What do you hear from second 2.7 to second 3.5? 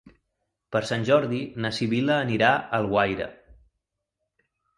Alguaire.